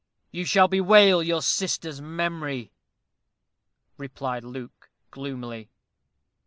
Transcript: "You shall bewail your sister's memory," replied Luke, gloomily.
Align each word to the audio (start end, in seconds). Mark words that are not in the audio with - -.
"You 0.31 0.45
shall 0.45 0.67
bewail 0.67 1.21
your 1.21 1.43
sister's 1.43 2.01
memory," 2.01 2.71
replied 3.99 4.43
Luke, 4.43 4.89
gloomily. 5.11 5.69